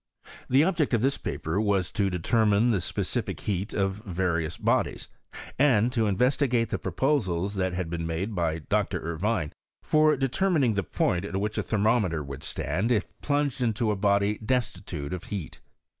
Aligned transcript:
The 0.49 0.63
object 0.63 0.95
of 0.95 1.03
this 1.03 1.19
paper 1.19 1.61
was 1.61 1.91
tt 1.91 2.09
determine 2.09 2.71
the 2.71 2.81
specific 2.81 3.41
heat 3.41 3.71
of 3.71 3.97
various 4.03 4.57
bodies, 4.57 5.07
and 5.59 5.93
t» 5.93 6.03
investigate 6.03 6.71
the 6.71 6.79
proposals 6.79 7.53
that 7.53 7.73
had 7.75 7.87
been 7.87 8.07
made 8.07 8.33
by 8.33 8.61
Dr* 8.67 8.99
Irvine 8.99 9.53
for 9.83 10.17
determining 10.17 10.75
ihe 10.75 10.91
point 10.91 11.23
at 11.23 11.39
which 11.39 11.59
a 11.59 11.61
thermo 11.61 11.99
meter 11.99 12.23
would 12.23 12.41
stand, 12.41 12.91
if 12.91 13.13
plunged 13.21 13.61
into 13.61 13.91
a 13.91 13.95
body 13.95 14.39
destitute 14.39 15.13
of 15.13 15.25
heat. 15.25 15.61